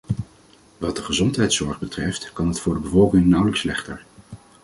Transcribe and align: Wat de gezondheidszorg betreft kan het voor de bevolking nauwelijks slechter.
Wat 0.77 0.95
de 0.95 1.01
gezondheidszorg 1.03 1.79
betreft 1.79 2.33
kan 2.33 2.47
het 2.47 2.59
voor 2.59 2.73
de 2.73 2.79
bevolking 2.79 3.25
nauwelijks 3.25 3.61
slechter. 3.61 4.05